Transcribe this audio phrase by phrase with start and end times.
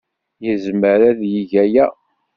[0.45, 1.85] Yezmer ad yeg aya.